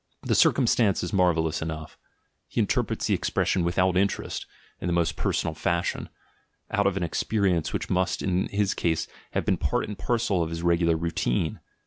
The 0.23 0.33
circumstance 0.33 1.03
is 1.03 1.13
marvellous 1.13 1.61
enough: 1.61 1.95
he 2.47 2.59
interprets 2.59 3.05
the 3.05 3.13
expression, 3.13 3.63
"without 3.63 3.95
interest," 3.95 4.47
in 4.79 4.87
the 4.87 4.93
most 4.93 5.15
personal 5.15 5.53
fashion, 5.53 6.09
out 6.71 6.87
of 6.87 6.97
an 6.97 7.03
experience 7.03 7.71
which 7.71 7.87
must 7.87 8.23
in 8.23 8.47
his 8.47 8.73
case 8.73 9.05
have 9.33 9.45
been 9.45 9.57
part 9.57 9.87
and 9.87 9.95
parcel 9.95 10.41
of 10.41 10.49
his 10.49 10.63
regular 10.63 10.97
routine. 10.97 11.59